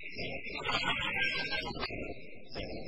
[0.00, 0.14] Thank
[2.74, 2.87] you.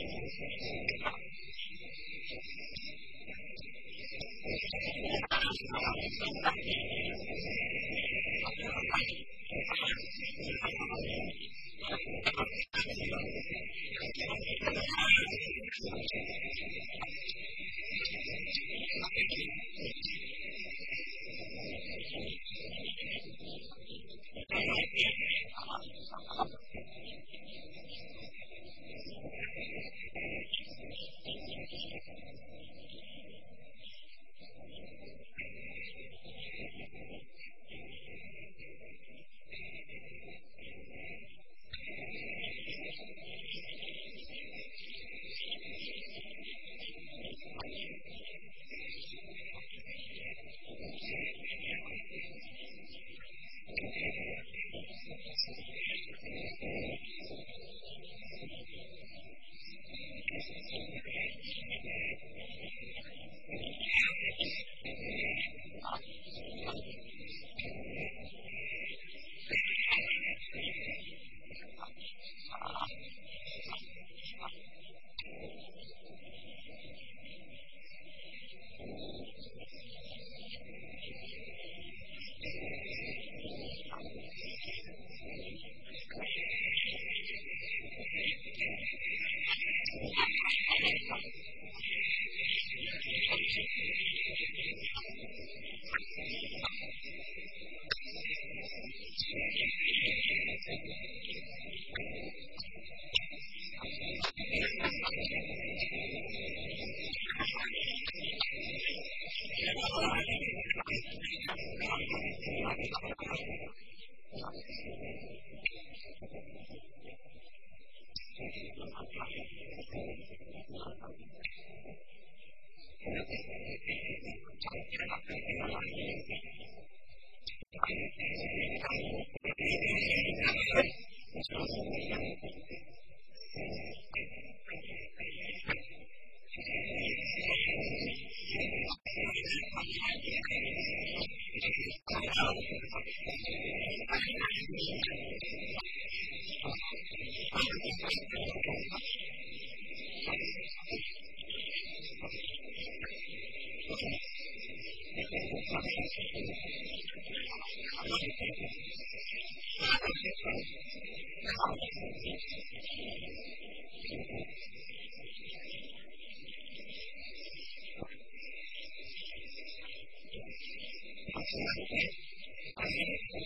[6.66, 7.95] you.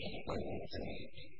[0.00, 1.39] よろしくお願いします。